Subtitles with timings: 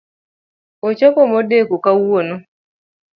[0.87, 2.35] Ochopo modeko kawuono